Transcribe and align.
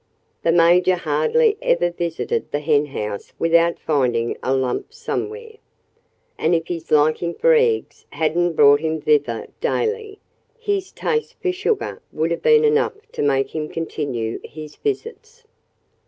The 0.41 0.51
Major 0.51 0.95
hardly 0.95 1.57
ever 1.61 1.91
visited 1.91 2.49
the 2.51 2.59
henhouse 2.59 3.33
without 3.37 3.77
finding 3.77 4.35
a 4.41 4.51
lump 4.51 4.91
somewhere. 4.91 5.57
And 6.39 6.55
if 6.55 6.65
his 6.69 6.89
liking 6.89 7.35
for 7.35 7.53
eggs 7.53 8.07
hadn't 8.09 8.53
brought 8.53 8.79
him 8.79 8.99
thither 8.99 9.45
daily, 9.61 10.17
his 10.57 10.91
taste 10.91 11.35
for 11.39 11.51
sugar 11.51 12.01
would 12.11 12.31
have 12.31 12.41
been 12.41 12.65
enough 12.65 12.93
to 13.11 13.21
make 13.21 13.53
him 13.53 13.69
continue 13.69 14.39
his 14.43 14.75
visits. 14.75 15.43